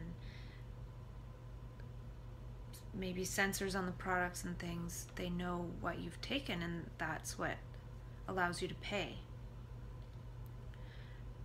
maybe 2.91 3.21
sensors 3.21 3.77
on 3.77 3.85
the 3.85 3.91
products 3.91 4.43
and 4.43 4.57
things, 4.57 5.07
they 5.15 5.29
know 5.29 5.67
what 5.79 5.99
you've 5.99 6.19
taken 6.21 6.63
and 6.63 6.89
that's 6.97 7.37
what 7.37 7.57
allows 8.27 8.63
you 8.63 8.67
to 8.67 8.75
pay. 8.75 9.17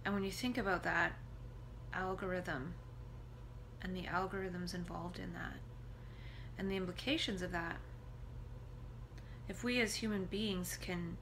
And 0.06 0.14
when 0.14 0.24
you 0.24 0.30
think 0.30 0.56
about 0.56 0.84
that, 0.84 1.12
algorithm 1.92 2.74
and 3.82 3.96
the 3.96 4.02
algorithms 4.02 4.74
involved 4.74 5.18
in 5.18 5.32
that 5.32 5.56
and 6.58 6.70
the 6.70 6.76
implications 6.76 7.42
of 7.42 7.52
that. 7.52 7.76
If 9.48 9.64
we 9.64 9.80
as 9.80 9.94
human 9.94 10.26
beings 10.26 10.78
can 10.80 11.16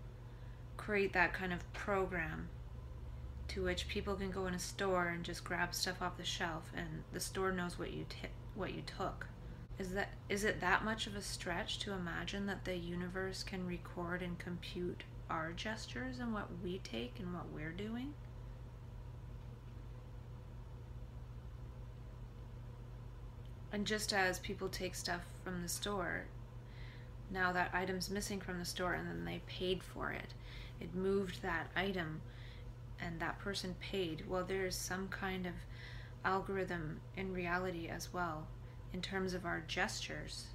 create 0.77 1.13
that 1.13 1.33
kind 1.33 1.53
of 1.53 1.73
program 1.73 2.49
to 3.49 3.63
which 3.63 3.89
people 3.89 4.15
can 4.15 4.31
go 4.31 4.47
in 4.47 4.55
a 4.55 4.59
store 4.59 5.09
and 5.09 5.25
just 5.25 5.45
grab 5.45 5.75
stuff 5.75 6.03
off 6.03 6.17
the 6.17 6.25
shelf 6.25 6.71
and 6.77 7.05
the 7.13 7.21
store 7.21 7.53
knows 7.53 7.79
what 7.79 7.93
you 7.93 8.05
t- 8.09 8.29
what 8.55 8.75
you 8.75 8.83
took 8.83 9.27
is 9.79 9.91
that 9.91 10.11
is 10.29 10.45
it 10.45 10.61
that 10.61 10.85
much 10.85 11.07
of 11.07 11.15
a 11.15 11.23
stretch 11.23 11.79
to 11.79 11.93
imagine 11.93 12.47
that 12.47 12.65
the 12.65 12.77
universe 12.77 13.43
can 13.43 13.67
record 13.67 14.23
and 14.23 14.39
compute 14.39 15.05
our 15.31 15.53
gestures 15.53 16.19
and 16.19 16.33
what 16.33 16.49
we 16.63 16.79
take 16.79 17.15
and 17.19 17.33
what 17.33 17.49
we're 17.55 17.73
doing 17.73 18.13
And 23.73 23.87
just 23.87 24.13
as 24.13 24.39
people 24.39 24.69
take 24.69 24.95
stuff 24.95 25.23
from 25.45 25.63
the 25.63 25.69
store, 25.69 26.25
now 27.31 27.53
that 27.53 27.71
item's 27.75 28.09
missing 28.09 28.41
from 28.41 28.59
the 28.59 28.65
store 28.65 28.95
and 28.95 29.07
then 29.07 29.25
they 29.25 29.43
paid 29.47 29.83
for 29.83 30.11
it, 30.11 30.33
it 30.81 30.95
moved 30.95 31.43
that 31.43 31.69
item 31.77 32.21
and 33.01 33.21
that 33.21 33.39
person 33.39 33.75
paid. 33.81 34.25
Well, 34.29 34.45
there's 34.45 34.75
some 34.75 35.09
kind 35.09 35.47
of 35.47 35.53
algorithm 36.25 37.01
in 37.17 37.33
reality 37.33 37.89
as 37.89 38.13
well 38.13 38.47
in 38.93 39.01
terms 39.01 39.35
of 39.35 39.45
our 39.45 39.63
gestures 39.67 40.47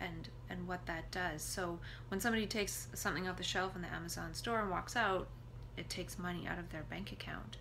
and 0.00 0.28
and 0.50 0.68
what 0.68 0.86
that 0.86 1.10
does. 1.10 1.42
So 1.42 1.78
when 2.08 2.20
somebody 2.20 2.46
takes 2.46 2.88
something 2.92 3.26
off 3.28 3.36
the 3.36 3.42
shelf 3.42 3.74
in 3.74 3.82
the 3.82 3.92
Amazon 3.92 4.34
store 4.34 4.60
and 4.60 4.70
walks 4.70 4.96
out, 4.96 5.28
it 5.76 5.88
takes 5.88 6.18
money 6.18 6.46
out 6.46 6.58
of 6.58 6.70
their 6.70 6.84
bank 6.84 7.12
account 7.12 7.58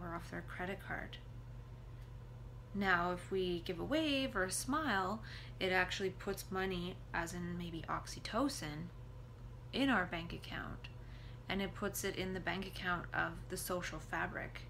or 0.00 0.14
off 0.14 0.30
their 0.30 0.42
credit 0.42 0.78
card. 0.86 1.18
Now, 2.78 3.12
if 3.12 3.30
we 3.30 3.60
give 3.60 3.80
a 3.80 3.84
wave 3.84 4.36
or 4.36 4.44
a 4.44 4.50
smile, 4.50 5.20
it 5.58 5.72
actually 5.72 6.10
puts 6.10 6.50
money, 6.50 6.96
as 7.12 7.34
in 7.34 7.58
maybe 7.58 7.82
oxytocin, 7.88 8.86
in 9.72 9.88
our 9.88 10.06
bank 10.06 10.32
account 10.32 10.88
and 11.48 11.62
it 11.62 11.74
puts 11.74 12.04
it 12.04 12.16
in 12.16 12.34
the 12.34 12.40
bank 12.40 12.66
account 12.66 13.06
of 13.14 13.32
the 13.48 13.56
social 13.56 13.98
fabric. 13.98 14.62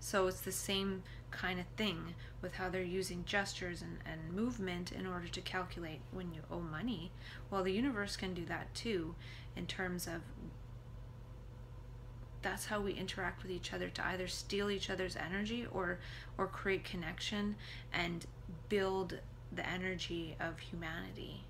So 0.00 0.26
it's 0.26 0.40
the 0.40 0.52
same 0.52 1.02
kind 1.30 1.58
of 1.58 1.66
thing 1.76 2.14
with 2.40 2.54
how 2.54 2.68
they're 2.68 2.82
using 2.82 3.24
gestures 3.24 3.82
and, 3.82 3.98
and 4.06 4.32
movement 4.32 4.92
in 4.92 5.06
order 5.06 5.26
to 5.28 5.40
calculate 5.40 6.00
when 6.12 6.32
you 6.32 6.42
owe 6.50 6.60
money. 6.60 7.10
Well, 7.50 7.64
the 7.64 7.72
universe 7.72 8.16
can 8.16 8.34
do 8.34 8.44
that 8.46 8.72
too 8.74 9.14
in 9.56 9.66
terms 9.66 10.06
of 10.06 10.20
that's 12.42 12.66
how 12.66 12.80
we 12.80 12.92
interact 12.92 13.42
with 13.42 13.50
each 13.50 13.72
other 13.72 13.88
to 13.88 14.06
either 14.06 14.28
steal 14.28 14.70
each 14.70 14.90
other's 14.90 15.16
energy 15.16 15.66
or 15.72 15.98
or 16.36 16.46
create 16.46 16.84
connection 16.84 17.56
and 17.92 18.26
build 18.68 19.18
the 19.52 19.68
energy 19.68 20.36
of 20.40 20.58
humanity. 20.58 21.44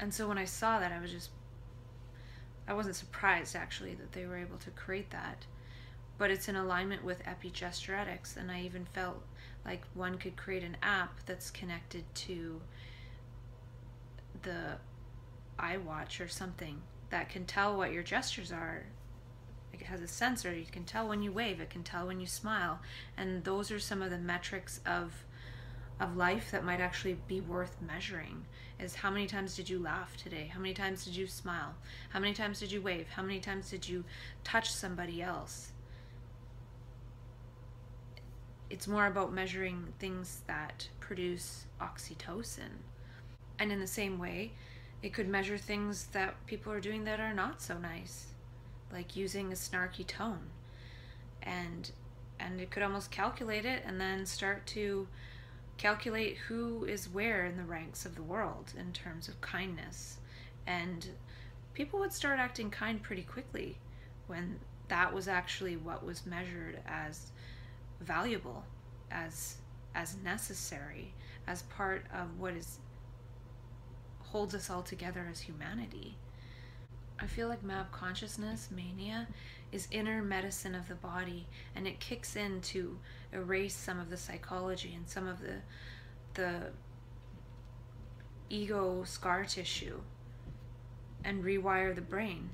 And 0.00 0.12
so 0.12 0.28
when 0.28 0.38
I 0.38 0.44
saw 0.44 0.78
that 0.78 0.92
I 0.92 1.00
was 1.00 1.10
just 1.10 1.30
I 2.66 2.74
wasn't 2.74 2.96
surprised 2.96 3.56
actually 3.56 3.94
that 3.94 4.12
they 4.12 4.26
were 4.26 4.36
able 4.36 4.58
to 4.58 4.70
create 4.70 5.10
that. 5.10 5.46
But 6.18 6.30
it's 6.30 6.48
in 6.48 6.56
alignment 6.56 7.04
with 7.04 7.22
epigesturetics 7.24 8.36
and 8.36 8.50
I 8.50 8.62
even 8.62 8.84
felt 8.84 9.22
like 9.64 9.84
one 9.94 10.18
could 10.18 10.36
create 10.36 10.64
an 10.64 10.76
app 10.82 11.20
that's 11.26 11.50
connected 11.50 12.04
to 12.14 12.60
the 14.42 14.78
iWatch 15.58 16.24
or 16.24 16.28
something 16.28 16.80
that 17.10 17.28
can 17.28 17.44
tell 17.44 17.76
what 17.76 17.92
your 17.92 18.02
gestures 18.02 18.52
are. 18.52 18.84
It 19.72 19.82
has 19.82 20.00
a 20.00 20.08
sensor. 20.08 20.54
You 20.54 20.66
can 20.70 20.84
tell 20.84 21.08
when 21.08 21.22
you 21.22 21.32
wave. 21.32 21.60
It 21.60 21.70
can 21.70 21.82
tell 21.82 22.06
when 22.06 22.20
you 22.20 22.26
smile. 22.26 22.80
And 23.16 23.44
those 23.44 23.70
are 23.70 23.78
some 23.78 24.02
of 24.02 24.10
the 24.10 24.18
metrics 24.18 24.80
of 24.86 25.24
of 26.00 26.16
life 26.16 26.50
that 26.50 26.64
might 26.64 26.80
actually 26.80 27.16
be 27.26 27.40
worth 27.40 27.76
measuring 27.84 28.44
is 28.78 28.94
how 28.94 29.10
many 29.10 29.26
times 29.26 29.56
did 29.56 29.68
you 29.68 29.78
laugh 29.78 30.16
today? 30.16 30.50
How 30.52 30.60
many 30.60 30.74
times 30.74 31.04
did 31.04 31.16
you 31.16 31.26
smile? 31.26 31.74
How 32.10 32.20
many 32.20 32.32
times 32.32 32.60
did 32.60 32.70
you 32.70 32.80
wave? 32.80 33.08
How 33.08 33.22
many 33.22 33.40
times 33.40 33.70
did 33.70 33.88
you 33.88 34.04
touch 34.44 34.70
somebody 34.70 35.20
else? 35.20 35.72
It's 38.70 38.86
more 38.86 39.06
about 39.06 39.32
measuring 39.32 39.92
things 39.98 40.42
that 40.46 40.88
produce 41.00 41.64
oxytocin. 41.80 42.82
And 43.58 43.72
in 43.72 43.80
the 43.80 43.86
same 43.86 44.18
way, 44.18 44.52
it 45.02 45.12
could 45.12 45.28
measure 45.28 45.58
things 45.58 46.06
that 46.12 46.46
people 46.46 46.72
are 46.72 46.80
doing 46.80 47.04
that 47.04 47.18
are 47.18 47.34
not 47.34 47.60
so 47.62 47.78
nice, 47.78 48.26
like 48.92 49.16
using 49.16 49.52
a 49.52 49.56
snarky 49.56 50.06
tone. 50.06 50.50
And 51.42 51.90
and 52.40 52.60
it 52.60 52.70
could 52.70 52.82
almost 52.82 53.10
calculate 53.10 53.64
it 53.64 53.82
and 53.84 54.00
then 54.00 54.24
start 54.24 54.64
to 54.66 55.08
calculate 55.76 56.36
who 56.36 56.84
is 56.84 57.08
where 57.08 57.46
in 57.46 57.56
the 57.56 57.64
ranks 57.64 58.04
of 58.04 58.14
the 58.14 58.22
world 58.22 58.72
in 58.78 58.92
terms 58.92 59.28
of 59.28 59.40
kindness. 59.40 60.18
And 60.66 61.08
people 61.74 61.98
would 62.00 62.12
start 62.12 62.38
acting 62.38 62.70
kind 62.70 63.02
pretty 63.02 63.22
quickly 63.22 63.78
when 64.26 64.58
that 64.88 65.12
was 65.12 65.28
actually 65.28 65.76
what 65.76 66.04
was 66.04 66.26
measured 66.26 66.80
as 66.86 67.30
valuable, 68.00 68.64
as 69.10 69.56
as 69.94 70.16
necessary, 70.22 71.12
as 71.46 71.62
part 71.62 72.04
of 72.14 72.38
what 72.38 72.54
is 72.54 72.78
holds 74.20 74.54
us 74.54 74.68
all 74.70 74.82
together 74.82 75.26
as 75.30 75.40
humanity. 75.40 76.16
I 77.20 77.26
feel 77.26 77.48
like 77.48 77.62
map 77.62 77.90
consciousness 77.92 78.68
mania 78.70 79.26
is 79.72 79.88
inner 79.90 80.22
medicine 80.22 80.74
of 80.74 80.88
the 80.88 80.94
body 80.94 81.46
and 81.74 81.86
it 81.86 82.00
kicks 82.00 82.36
in 82.36 82.60
to 82.60 82.98
erase 83.32 83.74
some 83.74 83.98
of 83.98 84.08
the 84.08 84.16
psychology 84.16 84.94
and 84.94 85.08
some 85.08 85.26
of 85.26 85.40
the 85.40 85.56
the 86.34 86.70
ego 88.48 89.02
scar 89.04 89.44
tissue 89.44 90.00
and 91.24 91.44
rewire 91.44 91.94
the 91.94 92.00
brain. 92.00 92.50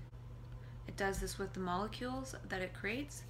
It 0.88 0.96
does 0.96 1.18
this 1.18 1.38
with 1.38 1.52
the 1.52 1.60
molecules 1.60 2.34
that 2.48 2.62
it 2.62 2.74
creates, 2.74 3.22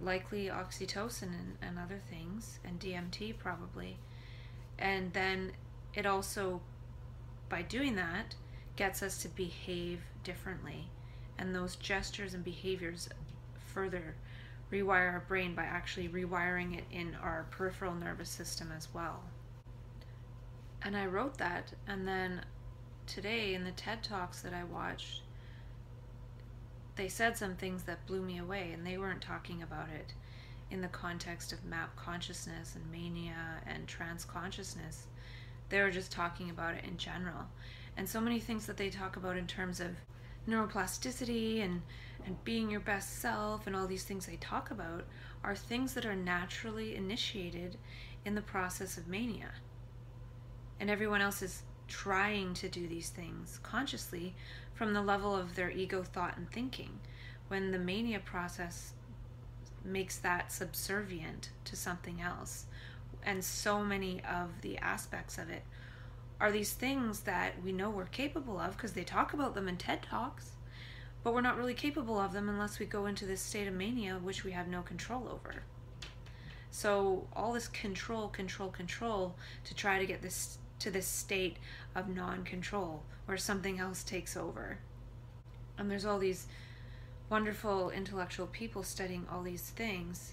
likely 0.00 0.46
oxytocin 0.46 1.22
and, 1.24 1.56
and 1.62 1.78
other 1.78 2.00
things, 2.10 2.58
and 2.64 2.80
DMT 2.80 3.38
probably. 3.38 3.98
And 4.78 5.12
then 5.12 5.52
it 5.94 6.06
also, 6.06 6.60
by 7.48 7.62
doing 7.62 7.96
that, 7.96 8.34
gets 8.80 9.02
us 9.02 9.18
to 9.18 9.28
behave 9.28 10.00
differently. 10.24 10.88
And 11.36 11.54
those 11.54 11.76
gestures 11.76 12.32
and 12.32 12.42
behaviors 12.42 13.10
further 13.74 14.14
rewire 14.72 15.12
our 15.12 15.24
brain 15.28 15.54
by 15.54 15.64
actually 15.64 16.08
rewiring 16.08 16.78
it 16.78 16.84
in 16.90 17.14
our 17.22 17.44
peripheral 17.50 17.94
nervous 17.94 18.30
system 18.30 18.72
as 18.74 18.88
well. 18.94 19.20
And 20.80 20.96
I 20.96 21.04
wrote 21.04 21.36
that, 21.36 21.74
and 21.86 22.08
then 22.08 22.40
today 23.06 23.52
in 23.52 23.64
the 23.64 23.72
TED 23.72 24.02
Talks 24.02 24.40
that 24.40 24.54
I 24.54 24.64
watched, 24.64 25.24
they 26.96 27.08
said 27.08 27.36
some 27.36 27.56
things 27.56 27.82
that 27.82 28.06
blew 28.06 28.22
me 28.22 28.38
away, 28.38 28.70
and 28.72 28.86
they 28.86 28.96
weren't 28.96 29.20
talking 29.20 29.62
about 29.62 29.90
it 29.90 30.14
in 30.70 30.80
the 30.80 30.88
context 30.88 31.52
of 31.52 31.62
map 31.66 31.94
consciousness 31.96 32.76
and 32.76 32.90
mania 32.90 33.60
and 33.66 33.86
trans 33.86 34.24
consciousness. 34.24 35.06
They 35.68 35.82
were 35.82 35.90
just 35.90 36.10
talking 36.10 36.48
about 36.48 36.76
it 36.76 36.84
in 36.86 36.96
general. 36.96 37.44
And 37.96 38.08
so 38.08 38.20
many 38.20 38.40
things 38.40 38.66
that 38.66 38.76
they 38.76 38.90
talk 38.90 39.16
about 39.16 39.36
in 39.36 39.46
terms 39.46 39.80
of 39.80 39.90
neuroplasticity 40.48 41.62
and 41.62 41.82
and 42.26 42.44
being 42.44 42.70
your 42.70 42.80
best 42.80 43.20
self 43.20 43.66
and 43.66 43.74
all 43.74 43.86
these 43.86 44.04
things 44.04 44.26
they 44.26 44.36
talk 44.36 44.70
about 44.70 45.06
are 45.42 45.56
things 45.56 45.94
that 45.94 46.04
are 46.04 46.14
naturally 46.14 46.94
initiated 46.94 47.78
in 48.24 48.34
the 48.34 48.42
process 48.42 48.98
of 48.98 49.08
mania. 49.08 49.50
And 50.78 50.90
everyone 50.90 51.22
else 51.22 51.42
is 51.42 51.62
trying 51.88 52.54
to 52.54 52.68
do 52.68 52.86
these 52.86 53.08
things 53.08 53.58
consciously 53.62 54.34
from 54.74 54.92
the 54.92 55.02
level 55.02 55.34
of 55.34 55.54
their 55.54 55.70
ego 55.70 56.02
thought 56.02 56.36
and 56.36 56.50
thinking 56.50 57.00
when 57.48 57.72
the 57.72 57.78
mania 57.78 58.20
process 58.20 58.92
makes 59.84 60.18
that 60.18 60.52
subservient 60.52 61.50
to 61.64 61.74
something 61.74 62.20
else 62.20 62.66
and 63.24 63.42
so 63.42 63.82
many 63.82 64.22
of 64.24 64.60
the 64.62 64.78
aspects 64.78 65.36
of 65.36 65.50
it 65.50 65.62
are 66.40 66.50
these 66.50 66.72
things 66.72 67.20
that 67.20 67.62
we 67.62 67.70
know 67.70 67.90
we're 67.90 68.06
capable 68.06 68.58
of 68.58 68.76
because 68.76 68.92
they 68.92 69.04
talk 69.04 69.34
about 69.34 69.54
them 69.54 69.68
in 69.68 69.76
TED 69.76 70.02
Talks, 70.02 70.52
but 71.22 71.34
we're 71.34 71.42
not 71.42 71.58
really 71.58 71.74
capable 71.74 72.18
of 72.18 72.32
them 72.32 72.48
unless 72.48 72.78
we 72.78 72.86
go 72.86 73.06
into 73.06 73.26
this 73.26 73.42
state 73.42 73.68
of 73.68 73.74
mania, 73.74 74.18
which 74.22 74.42
we 74.42 74.52
have 74.52 74.66
no 74.66 74.80
control 74.80 75.28
over. 75.28 75.62
So 76.70 77.26
all 77.34 77.52
this 77.52 77.68
control, 77.68 78.28
control, 78.28 78.70
control 78.70 79.34
to 79.64 79.74
try 79.74 79.98
to 79.98 80.06
get 80.06 80.22
this 80.22 80.58
to 80.78 80.90
this 80.90 81.06
state 81.06 81.58
of 81.94 82.08
non-control 82.08 83.02
where 83.26 83.36
something 83.36 83.78
else 83.78 84.02
takes 84.02 84.34
over. 84.34 84.78
And 85.76 85.90
there's 85.90 86.06
all 86.06 86.18
these 86.18 86.46
wonderful 87.28 87.90
intellectual 87.90 88.46
people 88.46 88.82
studying 88.82 89.26
all 89.30 89.42
these 89.42 89.70
things 89.70 90.32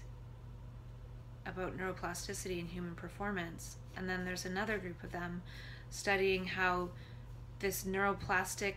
about 1.44 1.76
neuroplasticity 1.76 2.58
and 2.58 2.68
human 2.68 2.94
performance. 2.94 3.76
And 3.96 4.08
then 4.08 4.24
there's 4.24 4.46
another 4.46 4.78
group 4.78 5.02
of 5.02 5.12
them 5.12 5.42
studying 5.90 6.46
how 6.46 6.90
this 7.60 7.84
neuroplastic 7.84 8.74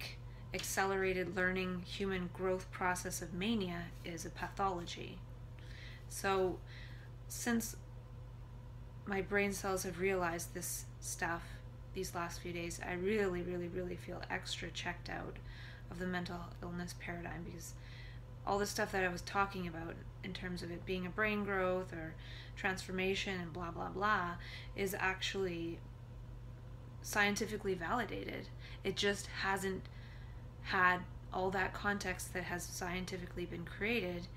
accelerated 0.54 1.36
learning 1.36 1.84
human 1.86 2.30
growth 2.34 2.70
process 2.72 3.22
of 3.22 3.34
mania 3.34 3.84
is 4.04 4.26
a 4.26 4.30
pathology. 4.30 5.18
So, 6.10 6.60
since 7.28 7.78
my 9.06 9.22
brain 9.22 9.54
cells 9.54 9.84
have 9.84 10.00
realized 10.00 10.54
this 10.54 10.86
stuff 11.00 11.44
these 11.94 12.14
last 12.14 12.42
few 12.42 12.54
days, 12.54 12.80
I 12.86 12.94
really, 12.94 13.42
really, 13.42 13.68
really 13.68 13.96
feel 13.96 14.22
extra 14.30 14.70
checked 14.72 15.10
out 15.10 15.38
of 15.90 16.00
the 16.00 16.08
mental 16.08 16.40
illness 16.62 16.96
paradigm 17.00 17.44
because 17.44 17.74
all 18.46 18.58
the 18.58 18.66
stuff 18.66 18.92
that 18.92 19.04
I 19.04 19.10
was 19.10 19.22
talking 19.22 19.68
about 19.68 19.96
in 20.24 20.34
terms 20.34 20.64
of 20.64 20.72
it 20.72 20.86
being 20.86 21.06
a 21.06 21.10
brain 21.10 21.44
growth 21.44 21.94
or 21.94 22.16
transformation 22.56 23.40
and 23.40 23.54
blah, 23.54 23.72
blah, 23.72 23.90
blah 23.90 24.32
is 24.76 24.96
actually 24.98 25.80
scientifically 27.02 27.74
validated. 27.74 28.48
It 28.84 28.96
just 28.96 29.28
hasn't 29.28 29.84
had 30.64 31.00
all 31.34 31.50
that 31.52 31.74
context 31.74 32.34
that 32.34 32.44
has 32.44 32.64
scientifically 32.64 33.46
been 33.46 33.66
created 33.66 34.28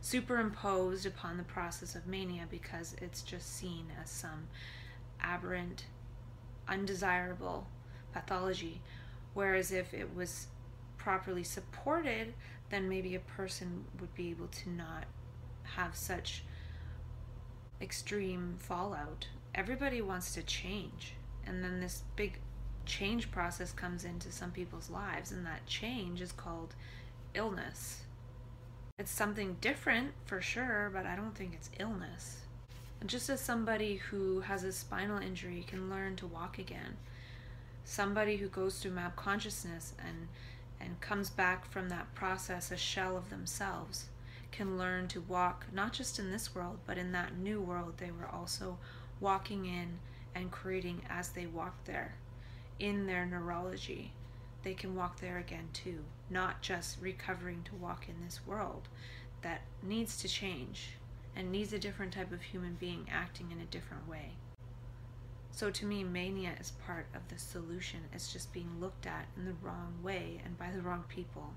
superimposed 0.00 1.06
upon 1.06 1.38
the 1.38 1.42
process 1.44 1.94
of 1.94 2.06
mania 2.06 2.46
because 2.50 2.94
it's 3.00 3.22
just 3.22 3.56
seen 3.56 3.86
as 4.02 4.10
some 4.10 4.48
aberrant, 5.20 5.86
undesirable 6.68 7.66
pathology. 8.12 8.82
Whereas 9.32 9.72
if 9.72 9.94
it 9.94 10.14
was 10.14 10.48
properly 10.98 11.42
supported, 11.42 12.34
then 12.70 12.88
maybe 12.88 13.14
a 13.14 13.20
person 13.20 13.84
would 14.00 14.14
be 14.14 14.30
able 14.30 14.48
to 14.48 14.70
not 14.70 15.04
have 15.62 15.96
such 15.96 16.44
extreme 17.80 18.56
fallout. 18.58 19.26
Everybody 19.54 20.02
wants 20.02 20.34
to 20.34 20.42
change 20.42 21.14
and 21.46 21.62
then 21.62 21.80
this 21.80 22.02
big 22.16 22.38
change 22.86 23.30
process 23.30 23.72
comes 23.72 24.04
into 24.04 24.30
some 24.30 24.50
people's 24.50 24.90
lives 24.90 25.32
and 25.32 25.46
that 25.46 25.66
change 25.66 26.20
is 26.20 26.32
called 26.32 26.74
illness. 27.34 28.02
It's 28.98 29.10
something 29.10 29.56
different 29.60 30.12
for 30.24 30.40
sure 30.40 30.90
but 30.92 31.06
i 31.06 31.16
don't 31.16 31.34
think 31.34 31.54
it's 31.54 31.70
illness. 31.78 32.40
And 33.00 33.10
just 33.10 33.28
as 33.28 33.40
somebody 33.40 33.96
who 33.96 34.40
has 34.40 34.64
a 34.64 34.72
spinal 34.72 35.18
injury 35.18 35.64
can 35.66 35.90
learn 35.90 36.16
to 36.16 36.26
walk 36.26 36.58
again 36.58 36.96
somebody 37.84 38.36
who 38.36 38.48
goes 38.48 38.78
through 38.78 38.92
map 38.92 39.14
consciousness 39.16 39.94
and 40.04 40.28
and 40.80 41.00
comes 41.00 41.30
back 41.30 41.70
from 41.70 41.88
that 41.88 42.14
process 42.14 42.70
a 42.70 42.76
shell 42.76 43.16
of 43.16 43.30
themselves 43.30 44.06
can 44.50 44.78
learn 44.78 45.08
to 45.08 45.20
walk 45.20 45.66
not 45.72 45.92
just 45.92 46.18
in 46.18 46.30
this 46.30 46.54
world 46.54 46.78
but 46.86 46.98
in 46.98 47.12
that 47.12 47.36
new 47.36 47.60
world 47.60 47.94
they 47.98 48.10
were 48.10 48.28
also 48.32 48.78
walking 49.20 49.66
in 49.66 49.98
and 50.34 50.50
creating 50.50 51.02
as 51.08 51.30
they 51.30 51.46
walk 51.46 51.84
there 51.84 52.14
in 52.78 53.06
their 53.06 53.26
neurology. 53.26 54.12
They 54.62 54.74
can 54.74 54.96
walk 54.96 55.20
there 55.20 55.38
again 55.38 55.68
too, 55.72 56.04
not 56.30 56.62
just 56.62 57.00
recovering 57.00 57.62
to 57.64 57.74
walk 57.74 58.08
in 58.08 58.24
this 58.24 58.40
world 58.46 58.88
that 59.42 59.62
needs 59.82 60.16
to 60.18 60.28
change 60.28 60.90
and 61.36 61.50
needs 61.50 61.72
a 61.72 61.78
different 61.78 62.12
type 62.12 62.32
of 62.32 62.42
human 62.42 62.74
being 62.74 63.06
acting 63.12 63.50
in 63.50 63.60
a 63.60 63.66
different 63.66 64.08
way. 64.08 64.32
So 65.50 65.70
to 65.70 65.86
me, 65.86 66.02
mania 66.02 66.52
is 66.58 66.72
part 66.84 67.06
of 67.14 67.28
the 67.28 67.38
solution. 67.38 68.00
It's 68.12 68.32
just 68.32 68.52
being 68.52 68.80
looked 68.80 69.06
at 69.06 69.26
in 69.36 69.44
the 69.44 69.54
wrong 69.62 69.94
way 70.02 70.40
and 70.44 70.58
by 70.58 70.70
the 70.70 70.82
wrong 70.82 71.04
people. 71.08 71.52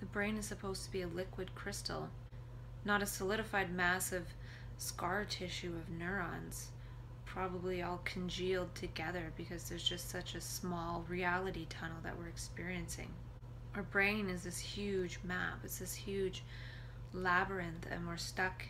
The 0.00 0.06
brain 0.06 0.36
is 0.36 0.46
supposed 0.46 0.84
to 0.86 0.90
be 0.90 1.02
a 1.02 1.06
liquid 1.06 1.54
crystal, 1.54 2.08
not 2.84 3.02
a 3.02 3.06
solidified 3.06 3.72
mass 3.72 4.12
of 4.12 4.24
scar 4.78 5.24
tissue 5.24 5.74
of 5.76 5.90
neurons 5.90 6.70
probably 7.32 7.80
all 7.80 8.00
congealed 8.04 8.74
together 8.74 9.32
because 9.36 9.68
there's 9.68 9.88
just 9.88 10.10
such 10.10 10.34
a 10.34 10.40
small 10.40 11.04
reality 11.08 11.64
tunnel 11.68 11.98
that 12.02 12.18
we're 12.18 12.26
experiencing. 12.26 13.08
Our 13.76 13.84
brain 13.84 14.28
is 14.28 14.42
this 14.42 14.58
huge 14.58 15.20
map, 15.22 15.60
it's 15.62 15.78
this 15.78 15.94
huge 15.94 16.42
labyrinth, 17.12 17.86
and 17.88 18.08
we're 18.08 18.16
stuck 18.16 18.64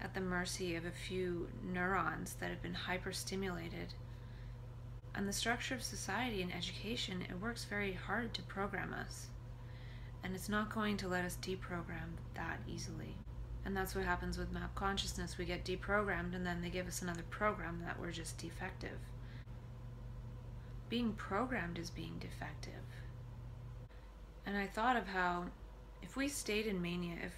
at 0.00 0.14
the 0.14 0.20
mercy 0.20 0.76
of 0.76 0.86
a 0.86 0.90
few 0.90 1.48
neurons 1.62 2.36
that 2.40 2.48
have 2.48 2.62
been 2.62 2.76
hyperstimulated. 2.88 3.92
And 5.14 5.28
the 5.28 5.32
structure 5.32 5.74
of 5.74 5.82
society 5.82 6.40
and 6.40 6.54
education, 6.54 7.22
it 7.28 7.38
works 7.38 7.64
very 7.64 7.92
hard 7.92 8.32
to 8.34 8.42
program 8.42 8.94
us. 8.94 9.26
And 10.24 10.34
it's 10.34 10.48
not 10.48 10.74
going 10.74 10.96
to 10.98 11.08
let 11.08 11.24
us 11.24 11.36
deprogram 11.42 12.16
that 12.34 12.60
easily. 12.66 13.14
And 13.68 13.76
that's 13.76 13.94
what 13.94 14.06
happens 14.06 14.38
with 14.38 14.50
map 14.50 14.74
consciousness. 14.74 15.36
We 15.36 15.44
get 15.44 15.62
deprogrammed, 15.62 16.34
and 16.34 16.46
then 16.46 16.62
they 16.62 16.70
give 16.70 16.88
us 16.88 17.02
another 17.02 17.24
program 17.28 17.82
that 17.84 18.00
we're 18.00 18.12
just 18.12 18.38
defective. 18.38 18.96
Being 20.88 21.12
programmed 21.12 21.78
is 21.78 21.90
being 21.90 22.14
defective. 22.18 22.72
And 24.46 24.56
I 24.56 24.66
thought 24.68 24.96
of 24.96 25.08
how 25.08 25.48
if 26.02 26.16
we 26.16 26.28
stayed 26.28 26.64
in 26.64 26.80
mania, 26.80 27.16
if 27.22 27.34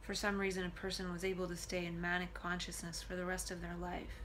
for 0.00 0.14
some 0.14 0.38
reason 0.38 0.64
a 0.64 0.70
person 0.70 1.12
was 1.12 1.22
able 1.22 1.46
to 1.48 1.54
stay 1.54 1.84
in 1.84 2.00
manic 2.00 2.32
consciousness 2.32 3.02
for 3.02 3.14
the 3.14 3.26
rest 3.26 3.50
of 3.50 3.60
their 3.60 3.76
life, 3.78 4.22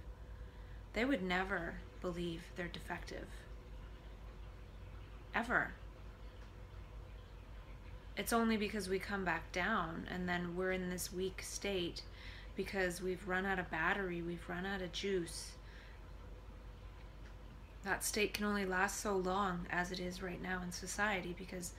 they 0.93 1.03
would 1.03 1.21
never 1.21 1.73
believe 1.99 2.43
they're 2.55 2.69
defective. 2.69 3.27
Ever. 5.35 5.73
It's 8.15 8.33
only 8.33 8.57
because 8.57 8.89
we 8.89 8.99
come 8.99 9.25
back 9.25 9.51
down 9.51 10.07
and 10.09 10.29
then 10.29 10.55
we're 10.55 10.71
in 10.71 10.89
this 10.89 11.11
weak 11.11 11.41
state 11.41 12.03
because 12.55 13.01
we've 13.01 13.27
run 13.27 13.45
out 13.45 13.57
of 13.57 13.71
battery, 13.71 14.21
we've 14.21 14.47
run 14.47 14.65
out 14.65 14.83
of 14.83 14.91
juice. 14.91 15.53
That 17.83 18.03
state 18.03 18.33
can 18.33 18.45
only 18.45 18.65
last 18.65 18.99
so 19.01 19.17
long 19.17 19.65
as 19.71 19.91
it 19.91 19.99
is 19.99 20.21
right 20.21 20.41
now 20.41 20.61
in 20.61 20.71
society 20.71 21.35
because 21.37 21.73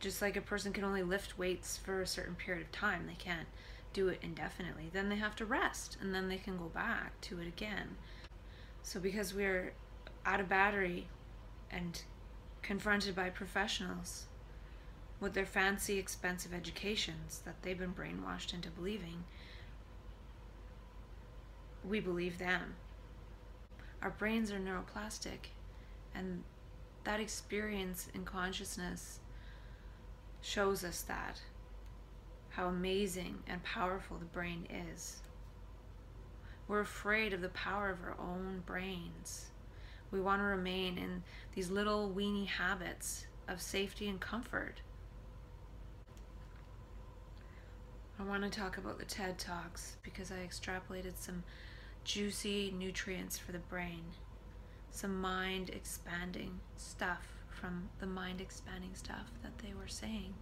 just 0.00 0.20
like 0.20 0.36
a 0.36 0.40
person 0.40 0.72
can 0.72 0.82
only 0.82 1.04
lift 1.04 1.38
weights 1.38 1.76
for 1.76 2.02
a 2.02 2.06
certain 2.08 2.34
period 2.34 2.64
of 2.64 2.72
time, 2.72 3.06
they 3.06 3.14
can't 3.14 3.46
do 3.92 4.08
it 4.08 4.18
indefinitely. 4.20 4.90
Then 4.92 5.08
they 5.08 5.16
have 5.16 5.36
to 5.36 5.44
rest 5.44 5.96
and 6.00 6.12
then 6.12 6.28
they 6.28 6.38
can 6.38 6.58
go 6.58 6.64
back 6.64 7.20
to 7.22 7.38
it 7.38 7.46
again. 7.46 7.96
So, 8.82 8.98
because 8.98 9.32
we're 9.32 9.74
out 10.26 10.40
of 10.40 10.48
battery 10.48 11.06
and 11.70 12.02
confronted 12.62 13.14
by 13.14 13.30
professionals 13.30 14.26
with 15.22 15.34
their 15.34 15.46
fancy, 15.46 16.00
expensive 16.00 16.52
educations 16.52 17.42
that 17.44 17.54
they've 17.62 17.78
been 17.78 17.94
brainwashed 17.94 18.52
into 18.52 18.68
believing, 18.70 19.22
we 21.88 22.00
believe 22.00 22.38
them. 22.38 22.74
Our 24.02 24.10
brains 24.10 24.50
are 24.50 24.58
neuroplastic, 24.58 25.50
and 26.12 26.42
that 27.04 27.20
experience 27.20 28.08
in 28.12 28.24
consciousness 28.24 29.20
shows 30.40 30.82
us 30.82 31.02
that 31.02 31.40
how 32.50 32.66
amazing 32.66 33.38
and 33.46 33.62
powerful 33.62 34.16
the 34.18 34.24
brain 34.24 34.66
is. 34.90 35.20
We're 36.66 36.80
afraid 36.80 37.32
of 37.32 37.42
the 37.42 37.48
power 37.50 37.90
of 37.90 38.02
our 38.02 38.16
own 38.18 38.64
brains. 38.66 39.46
We 40.10 40.20
want 40.20 40.40
to 40.40 40.46
remain 40.46 40.98
in 40.98 41.22
these 41.54 41.70
little 41.70 42.10
weeny 42.10 42.46
habits 42.46 43.26
of 43.46 43.62
safety 43.62 44.08
and 44.08 44.20
comfort. 44.20 44.82
I 48.22 48.24
want 48.24 48.44
to 48.44 48.50
talk 48.50 48.78
about 48.78 49.00
the 49.00 49.04
TED 49.04 49.36
Talks 49.36 49.96
because 50.04 50.30
I 50.30 50.36
extrapolated 50.46 51.14
some 51.16 51.42
juicy 52.04 52.72
nutrients 52.78 53.36
for 53.36 53.50
the 53.50 53.58
brain, 53.58 54.04
some 54.92 55.20
mind 55.20 55.70
expanding 55.70 56.60
stuff 56.76 57.26
from 57.48 57.88
the 57.98 58.06
mind 58.06 58.40
expanding 58.40 58.94
stuff 58.94 59.26
that 59.42 59.58
they 59.58 59.74
were 59.74 59.88
saying. 59.88 60.34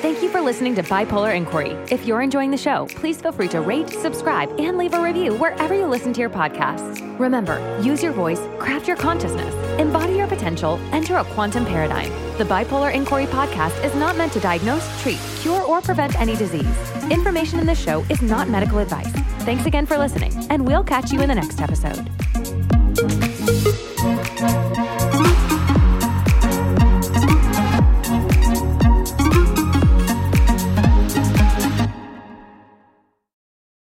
Thank 0.00 0.22
you 0.22 0.30
for 0.30 0.40
listening 0.40 0.74
to 0.76 0.82
Bipolar 0.82 1.36
Inquiry. 1.36 1.72
If 1.90 2.06
you're 2.06 2.22
enjoying 2.22 2.50
the 2.50 2.56
show, 2.56 2.86
please 2.94 3.20
feel 3.20 3.32
free 3.32 3.48
to 3.48 3.60
rate, 3.60 3.90
subscribe, 3.90 4.58
and 4.58 4.78
leave 4.78 4.94
a 4.94 5.02
review 5.02 5.34
wherever 5.34 5.74
you 5.74 5.86
listen 5.86 6.14
to 6.14 6.20
your 6.20 6.30
podcasts. 6.30 7.18
Remember, 7.18 7.58
use 7.82 8.02
your 8.02 8.12
voice, 8.12 8.40
craft 8.58 8.88
your 8.88 8.96
consciousness, 8.96 9.54
embody 9.78 10.14
your 10.14 10.26
potential, 10.26 10.80
enter 10.92 11.16
a 11.16 11.24
quantum 11.24 11.66
paradigm. 11.66 12.10
The 12.36 12.42
Bipolar 12.42 12.92
Inquiry 12.92 13.26
podcast 13.26 13.84
is 13.84 13.94
not 13.94 14.16
meant 14.16 14.32
to 14.32 14.40
diagnose, 14.40 14.84
treat, 15.02 15.20
cure, 15.38 15.62
or 15.62 15.80
prevent 15.80 16.20
any 16.20 16.34
disease. 16.34 16.66
Information 17.08 17.60
in 17.60 17.66
this 17.66 17.80
show 17.80 18.04
is 18.10 18.20
not 18.22 18.48
medical 18.48 18.78
advice. 18.78 19.12
Thanks 19.44 19.66
again 19.66 19.86
for 19.86 19.96
listening, 19.96 20.32
and 20.50 20.66
we'll 20.66 20.82
catch 20.82 21.12
you 21.12 21.20
in 21.20 21.28
the 21.28 21.34
next 21.36 21.60
episode. 21.60 22.10